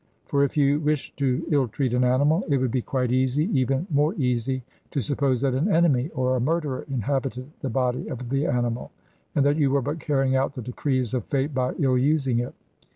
[0.25, 4.15] For if you wished to illtreat an animal, it would be quite easy, even more
[4.15, 8.89] easy, to suppose that an enemy or a murderer inhabited the body of the animal,
[9.35, 12.55] and that you were but carrying out the decrees of fate by ill using it.